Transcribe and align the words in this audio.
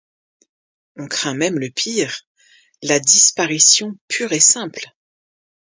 On 0.95 1.05
craint 1.07 1.35
même 1.35 1.59
le 1.59 1.69
pire: 1.69 2.21
la 2.81 2.99
disparition 2.99 3.93
pure 4.07 4.33
et 4.33 4.39
simple. 4.39 4.89